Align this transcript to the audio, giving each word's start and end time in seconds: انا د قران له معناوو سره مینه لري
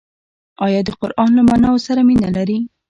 انا 0.65 0.81
د 0.87 0.89
قران 0.99 1.29
له 1.37 1.41
معناوو 1.49 1.83
سره 1.87 1.99
مینه 2.07 2.29
لري 2.37 2.59